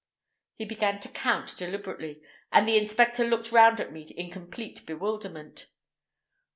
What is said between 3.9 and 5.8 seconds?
me in complete bewilderment.